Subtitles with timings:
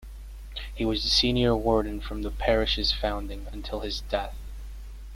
[0.73, 4.35] He was the Senior Warden from the parish's founding until his death.